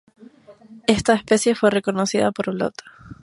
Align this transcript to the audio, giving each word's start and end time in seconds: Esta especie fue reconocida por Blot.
Esta 0.87 1.13
especie 1.13 1.53
fue 1.53 1.69
reconocida 1.69 2.31
por 2.31 2.49
Blot. 2.51 2.73